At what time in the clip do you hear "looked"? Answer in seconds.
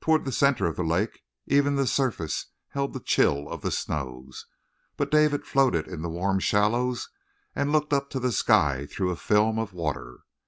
7.70-7.92